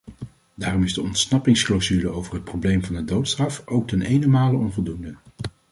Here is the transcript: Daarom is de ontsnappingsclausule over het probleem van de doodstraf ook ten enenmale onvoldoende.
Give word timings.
Daarom 0.55 0.83
is 0.83 0.93
de 0.93 1.01
ontsnappingsclausule 1.01 2.09
over 2.09 2.33
het 2.33 2.43
probleem 2.43 2.83
van 2.83 2.95
de 2.95 3.03
doodstraf 3.05 3.61
ook 3.65 3.87
ten 3.87 4.01
enenmale 4.01 4.57
onvoldoende. 4.57 5.15